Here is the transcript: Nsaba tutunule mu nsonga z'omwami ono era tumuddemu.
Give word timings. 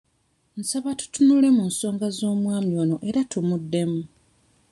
Nsaba 0.59 0.89
tutunule 0.99 1.47
mu 1.57 1.63
nsonga 1.69 2.07
z'omwami 2.17 2.73
ono 2.83 2.95
era 3.09 3.21
tumuddemu. 3.31 4.01